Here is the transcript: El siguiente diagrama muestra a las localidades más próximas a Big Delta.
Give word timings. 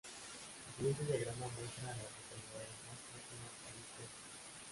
El 0.67 0.77
siguiente 0.77 1.03
diagrama 1.05 1.45
muestra 1.55 1.83
a 1.93 1.93
las 1.93 2.01
localidades 2.01 2.73
más 2.89 2.99
próximas 3.05 3.53
a 3.53 3.69
Big 3.69 3.87
Delta. 4.01 4.17